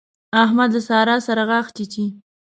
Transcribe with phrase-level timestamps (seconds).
[0.43, 2.05] احمد له سارا سره غاښ چيچي.